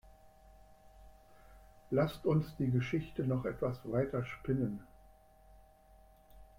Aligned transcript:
Lasst 1.91 2.25
uns 2.25 2.55
die 2.57 2.71
Geschichte 2.71 3.21
noch 3.23 3.45
etwas 3.45 3.77
weiter 3.91 4.25
spinnen. 4.25 4.81